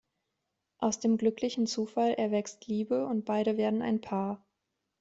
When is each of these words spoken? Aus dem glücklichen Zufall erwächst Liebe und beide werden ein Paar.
Aus 0.79 0.99
dem 0.99 1.17
glücklichen 1.17 1.67
Zufall 1.67 2.15
erwächst 2.15 2.65
Liebe 2.65 3.05
und 3.05 3.23
beide 3.23 3.55
werden 3.57 3.83
ein 3.83 4.01
Paar. 4.01 4.43